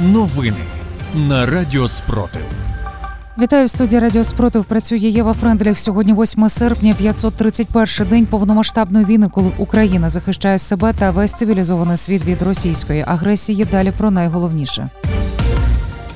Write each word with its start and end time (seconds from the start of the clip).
Новини 0.00 0.56
на 1.14 1.46
Радіо 1.46 1.88
Спротив. 1.88 2.42
Вітаю 3.38 3.66
в 3.66 3.70
студії 3.70 4.00
Радіо 4.00 4.24
Спротив. 4.24 4.64
Працює 4.64 4.98
Єва 4.98 5.32
Френдлях. 5.32 5.78
Сьогодні 5.78 6.12
8 6.12 6.48
серпня, 6.48 6.94
531 6.94 8.08
день 8.08 8.26
повномасштабної 8.26 9.04
війни, 9.04 9.28
коли 9.28 9.52
Україна 9.58 10.08
захищає 10.08 10.58
себе 10.58 10.92
та 10.98 11.10
весь 11.10 11.32
цивілізований 11.32 11.96
світ 11.96 12.24
від 12.24 12.42
російської 12.42 13.04
агресії. 13.06 13.64
Далі 13.64 13.92
про 13.98 14.10
найголовніше. 14.10 14.88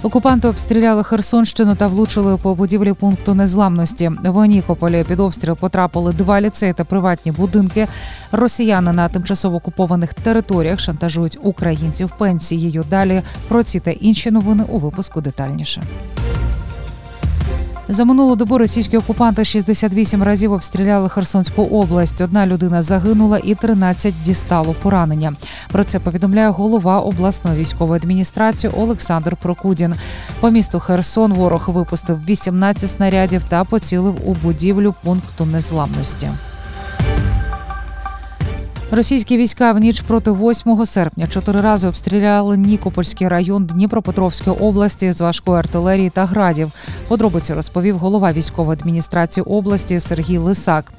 Окупанти 0.02 0.48
обстріляли 0.48 1.04
Херсонщину 1.04 1.74
та 1.74 1.86
влучили 1.86 2.36
по 2.36 2.54
будівлі 2.54 2.92
пункту 2.92 3.34
незламності. 3.34 4.10
В 4.24 4.46
Нікополі 4.46 5.04
під 5.08 5.20
обстріл 5.20 5.56
потрапили 5.56 6.12
два 6.12 6.40
ліцеї 6.40 6.72
та 6.72 6.84
приватні 6.84 7.32
будинки. 7.32 7.86
Росіяни 8.32 8.92
на 8.92 9.08
тимчасово 9.08 9.56
окупованих 9.56 10.14
територіях 10.14 10.80
шантажують 10.80 11.38
українців 11.42 12.12
пенсією. 12.18 12.84
Далі 12.90 13.22
про 13.48 13.62
ці 13.62 13.80
та 13.80 13.90
інші 13.90 14.30
новини 14.30 14.64
у 14.68 14.78
випуску 14.78 15.20
детальніше. 15.20 15.82
За 17.92 18.04
минулу 18.04 18.36
добу 18.36 18.58
російські 18.58 18.96
окупанти 18.96 19.44
68 19.44 20.22
разів 20.22 20.52
обстріляли 20.52 21.08
Херсонську 21.08 21.62
область. 21.62 22.20
Одна 22.20 22.46
людина 22.46 22.82
загинула 22.82 23.40
і 23.44 23.54
13 23.54 24.14
дістало 24.24 24.74
поранення. 24.82 25.32
Про 25.72 25.84
це 25.84 25.98
повідомляє 25.98 26.48
голова 26.48 27.00
обласної 27.00 27.60
військової 27.60 28.00
адміністрації 28.00 28.72
Олександр 28.76 29.36
Прокудін. 29.36 29.94
По 30.40 30.50
місту 30.50 30.80
Херсон 30.80 31.32
ворог 31.32 31.70
випустив 31.70 32.24
18 32.28 32.90
снарядів 32.90 33.44
та 33.44 33.64
поцілив 33.64 34.28
у 34.28 34.34
будівлю 34.34 34.94
пункту 35.04 35.44
незламності. 35.44 36.28
Російські 38.92 39.36
війська 39.36 39.72
в 39.72 39.78
ніч 39.78 40.00
проти 40.00 40.30
8 40.30 40.86
серпня 40.86 41.26
чотири 41.26 41.60
рази 41.60 41.88
обстріляли 41.88 42.56
Нікопольський 42.56 43.28
район 43.28 43.66
Дніпропетровської 43.66 44.56
області 44.56 45.12
з 45.12 45.20
важкої 45.20 45.58
артилерії 45.58 46.10
та 46.10 46.26
градів. 46.26 46.72
Подробиці 47.08 47.54
розповів 47.54 47.98
голова 47.98 48.32
військової 48.32 48.78
адміністрації 48.78 49.44
області 49.44 50.00
Сергій 50.00 50.38
Лисак. 50.38 50.92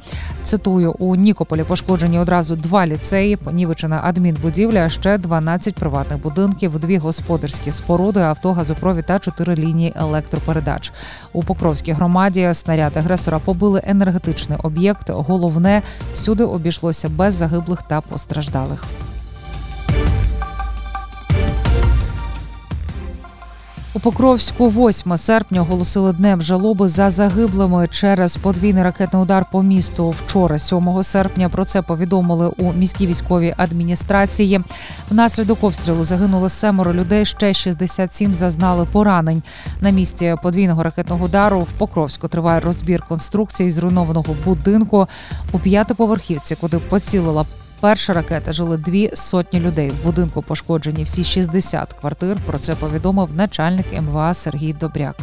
Цитую 0.44 0.96
у 1.00 1.16
Нікополі 1.16 1.64
пошкоджені 1.64 2.20
одразу 2.20 2.56
два 2.56 2.88
ліцеї, 2.88 3.36
понівечена 3.36 4.00
адмінбудівля, 4.04 4.90
ще 4.90 5.18
12 5.18 5.76
приватних 5.76 6.22
будинків, 6.22 6.80
дві 6.80 6.98
господарські 6.98 7.72
споруди, 7.72 8.20
авто, 8.20 8.54
газопровід 8.54 9.06
та 9.06 9.20
чотири 9.20 9.56
лінії 9.56 9.94
електропередач. 9.96 10.92
У 11.34 11.44
Покровській 11.44 11.92
громаді 11.92 12.50
снаряди 12.54 13.00
агресора 13.00 13.40
побили 13.40 13.82
енергетичний 13.86 14.60
об'єкт. 14.64 15.10
Головне 15.10 15.82
всюди 16.14 16.44
обійшлося 16.44 17.10
без 17.10 17.34
загиблих 17.34 17.81
та 17.90 18.02
постраждалих. 18.02 18.86
У 23.94 24.00
Покровську 24.00 24.70
8 24.70 25.18
серпня 25.18 25.62
оголосили 25.62 26.14
днем 26.14 26.42
жалоби 26.42 26.88
за 26.88 27.10
загиблими 27.10 27.88
через 27.88 28.38
подвійний 28.38 28.84
ракетний 28.84 29.22
удар 29.22 29.46
по 29.52 29.64
місту. 29.64 30.10
Вчора, 30.10 30.60
7 30.60 31.04
серпня, 31.04 31.50
про 31.50 31.66
це 31.66 31.82
повідомили 31.82 32.48
у 32.58 32.74
міській 32.74 33.08
військовій 33.08 33.54
адміністрації. 33.58 34.62
Внаслідок 35.10 35.64
обстрілу 35.64 36.04
загинуло 36.04 36.50
семеро 36.50 36.94
людей. 36.94 37.26
Ще 37.26 37.54
67 37.54 38.36
зазнали 38.36 38.88
поранень. 38.92 39.44
На 39.82 39.90
місці 39.90 40.36
подвійного 40.44 40.84
ракетного 40.84 41.26
удару 41.26 41.60
в 41.60 41.72
Покровську 41.78 42.28
триває 42.28 42.60
розбір 42.60 43.04
конструкції 43.08 43.70
зруйнованого 43.70 44.36
будинку 44.46 45.08
у 45.52 45.60
п'ятиповерхівці, 45.60 46.56
куди 46.56 46.80
поцілила 46.80 47.46
Перша 47.82 48.14
ракета 48.14 48.54
жили 48.54 48.78
дві 48.78 49.12
сотні 49.14 49.60
людей. 49.60 49.90
В 49.90 50.04
будинку 50.04 50.42
пошкоджені 50.42 51.04
всі 51.04 51.24
60 51.24 51.94
квартир. 51.94 52.38
Про 52.46 52.58
це 52.58 52.76
повідомив 52.76 53.30
начальник 53.36 53.86
МВА 54.02 54.34
Сергій 54.34 54.74
Добряк. 54.74 55.16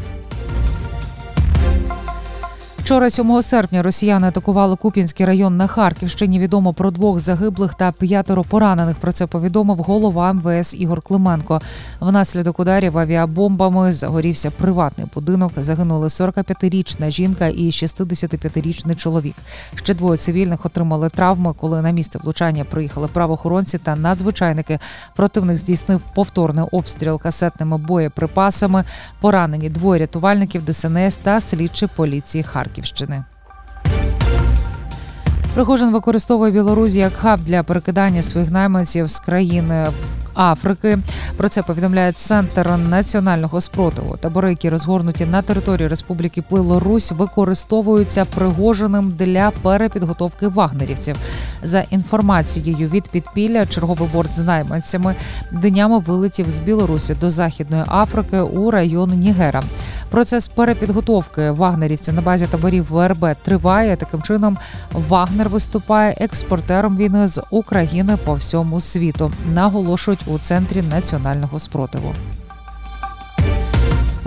Вчора, 2.88 3.10
7 3.10 3.42
серпня, 3.42 3.82
росіяни 3.82 4.28
атакували 4.28 4.76
Куп'янський 4.76 5.26
район 5.26 5.56
на 5.56 5.66
Харківщині. 5.66 6.38
Відомо 6.38 6.72
про 6.72 6.90
двох 6.90 7.18
загиблих 7.18 7.74
та 7.74 7.92
п'ятеро 7.92 8.44
поранених. 8.44 8.96
Про 8.96 9.12
це 9.12 9.26
повідомив 9.26 9.76
голова 9.76 10.32
МВС 10.32 10.76
Ігор 10.76 11.02
Клименко. 11.02 11.60
Внаслідок 12.00 12.60
ударів 12.60 12.98
авіабомбами 12.98 13.92
загорівся 13.92 14.50
приватний 14.50 15.06
будинок. 15.14 15.52
Загинули 15.56 16.06
45-річна 16.06 17.10
жінка 17.10 17.46
і 17.46 17.66
65-річний 17.70 18.96
чоловік. 18.96 19.34
Ще 19.74 19.94
двоє 19.94 20.16
цивільних 20.16 20.66
отримали 20.66 21.08
травми, 21.08 21.54
коли 21.56 21.82
на 21.82 21.90
місце 21.90 22.18
влучання 22.18 22.64
приїхали 22.64 23.08
правоохоронці 23.08 23.78
та 23.78 23.96
надзвичайники. 23.96 24.78
Противник 25.16 25.56
здійснив 25.56 26.00
повторний 26.14 26.64
обстріл 26.72 27.20
касетними 27.20 27.78
боєприпасами. 27.78 28.84
Поранені 29.20 29.70
двоє 29.70 30.00
рятувальників 30.00 30.62
ДСНС 30.64 31.16
та 31.16 31.40
слідчі 31.40 31.86
поліції 31.96 32.44
Харків. 32.44 32.77
Харківщини. 32.78 33.24
Пригожин 35.54 35.92
використовує 35.92 36.52
Білорусь 36.52 36.94
як 36.94 37.12
хаб 37.12 37.40
для 37.40 37.62
перекидання 37.62 38.22
своїх 38.22 38.50
найманців 38.50 39.08
з 39.08 39.18
країни 39.18 39.86
Африки. 40.38 40.98
Про 41.36 41.48
це 41.48 41.62
повідомляє 41.62 42.12
центр 42.12 42.70
національного 42.88 43.60
спротиву. 43.60 44.16
Табори, 44.16 44.50
які 44.50 44.68
розгорнуті 44.68 45.26
на 45.26 45.42
території 45.42 45.88
Республіки 45.88 46.42
Білорусь, 46.50 47.12
використовуються 47.12 48.24
пригоженим 48.24 49.14
для 49.18 49.50
перепідготовки 49.50 50.48
вагнерівців. 50.48 51.16
За 51.62 51.80
інформацією 51.80 52.88
від 52.88 53.08
підпілля, 53.08 53.66
черговий 53.66 54.08
борт 54.12 54.34
з 54.34 54.38
найманцями 54.38 55.14
днями 55.52 55.98
вилетів 55.98 56.50
з 56.50 56.58
Білорусі 56.58 57.14
до 57.14 57.30
Західної 57.30 57.84
Африки 57.86 58.40
у 58.40 58.70
район 58.70 59.10
Нігера. 59.10 59.62
Процес 60.10 60.48
перепідготовки 60.48 61.50
вагнерівців 61.50 62.14
на 62.14 62.22
базі 62.22 62.46
таборів 62.46 62.86
ВРБ 62.90 63.34
триває. 63.42 63.96
Таким 63.96 64.22
чином 64.22 64.58
Вагнер 64.92 65.48
виступає 65.48 66.14
експортером 66.20 66.96
війни 66.96 67.26
з 67.26 67.42
України 67.50 68.16
по 68.24 68.34
всьому 68.34 68.80
світу. 68.80 69.32
Наголошують 69.54 70.27
у 70.28 70.38
центрі 70.38 70.82
національного 70.82 71.58
спротиву. 71.58 72.14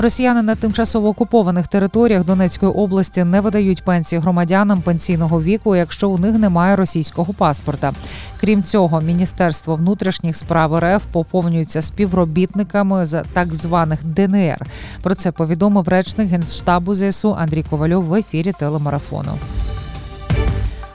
Росіяни 0.01 0.41
на 0.41 0.55
тимчасово 0.55 1.09
окупованих 1.09 1.67
територіях 1.67 2.25
Донецької 2.25 2.71
області 2.71 3.23
не 3.23 3.41
видають 3.41 3.83
пенсії 3.83 4.21
громадянам 4.21 4.81
пенсійного 4.81 5.41
віку, 5.41 5.75
якщо 5.75 6.09
у 6.09 6.17
них 6.17 6.37
немає 6.37 6.75
російського 6.75 7.33
паспорта. 7.33 7.93
Крім 8.39 8.63
цього, 8.63 9.01
міністерство 9.01 9.75
внутрішніх 9.75 10.35
справ 10.35 10.79
РФ 10.79 11.03
поповнюється 11.11 11.81
співробітниками 11.81 13.05
з 13.05 13.23
так 13.33 13.55
званих 13.55 14.03
ДНР. 14.03 14.65
Про 15.03 15.15
це 15.15 15.31
повідомив 15.31 15.87
речник 15.87 16.29
генштабу 16.29 16.95
ЗСУ 16.95 17.35
Андрій 17.39 17.63
Ковальов 17.69 18.03
в 18.03 18.13
ефірі 18.13 18.53
телемарафону. 18.59 19.31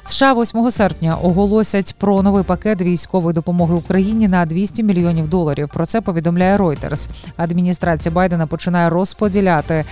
США 0.08 0.34
8 0.34 0.70
серпня 0.70 1.16
оголосять 1.22 1.94
про 1.98 2.22
новий 2.22 2.44
пакет 2.44 2.82
військової 2.82 3.34
допомоги 3.34 3.74
Україні 3.74 4.28
на 4.28 4.46
200 4.46 4.82
мільйонів 4.82 5.28
доларів. 5.28 5.68
Про 5.68 5.86
це 5.86 6.00
повідомляє 6.00 6.56
Reuters. 6.56 7.08
Адміністрація 7.36 8.14
Байдена 8.14 8.46
починає 8.46 8.90
розподіляти 8.90 9.84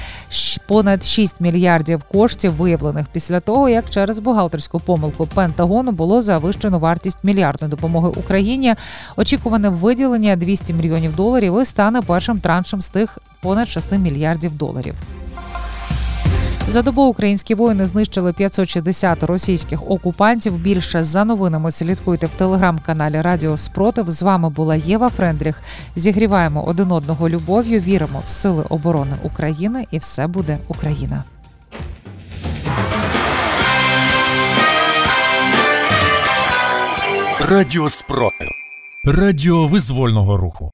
понад 0.69 1.05
6 1.05 1.41
мільярдів 1.41 2.03
коштів, 2.03 2.53
виявлених 2.53 3.07
після 3.13 3.41
того, 3.41 3.69
як 3.69 3.91
через 3.91 4.19
бухгалтерську 4.19 4.81
помилку 4.81 5.27
Пентагону 5.27 5.93
було 5.93 6.21
завищено 6.21 6.79
вартість 6.79 7.19
мільярдної 7.23 7.71
допомоги 7.71 8.09
Україні. 8.09 8.75
Очікуване 9.17 9.69
виділення 9.69 10.37
200 10.37 10.75
мільйонів 10.75 11.17
доларів 11.17 11.61
і 11.63 11.65
стане 11.65 12.03
першим 12.03 12.39
траншем 12.39 12.81
з 12.81 12.89
тих 12.89 13.19
понад 13.43 13.69
6 13.69 13.93
мільярдів 13.93 14.57
доларів. 14.57 14.95
За 16.75 16.83
добу 16.83 17.03
українські 17.03 17.55
воїни 17.55 17.87
знищили 17.87 18.33
560 18.33 19.23
російських 19.23 19.91
окупантів. 19.91 20.57
Більше 20.57 21.03
за 21.03 21.25
новинами 21.25 21.71
слідкуйте 21.71 22.27
в 22.27 22.31
телеграм-каналі 22.31 23.21
Радіо 23.21 23.57
Спротив. 23.57 24.11
З 24.11 24.23
вами 24.23 24.51
була 24.51 24.77
Єва 24.77 25.09
Френдріх. 25.09 25.63
Зігріваємо 25.97 26.65
один 26.65 26.93
одного 26.93 27.29
любов'ю. 27.29 27.81
Віримо 27.81 28.23
в 28.27 28.29
сили 28.29 28.65
оборони 28.69 29.17
України, 29.23 29.87
і 29.91 29.99
все 29.99 30.27
буде 30.27 30.59
Україна. 30.69 31.25
Радіо 37.41 37.91
Спротив. 37.91 38.49
Радіо 39.05 39.67
визвольного 39.67 40.37
руху. 40.37 40.73